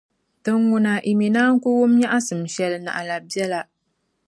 din 0.43 0.59
ŋuna 0.69 0.93
yi 1.07 1.13
mi 1.19 1.27
naan 1.35 1.55
ku 1.63 1.69
wum 1.77 1.91
nyεɣisim 1.99 2.41
shεli 2.53 2.77
naɣila 2.79 3.17
biɛla. 3.27 3.61